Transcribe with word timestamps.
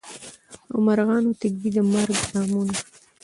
او 0.71 0.77
مرغانو 0.87 1.37
ته 1.39 1.43
ایږدي 1.47 1.69
د 1.75 1.77
مرګ 1.91 2.17
دامونه 2.31 2.77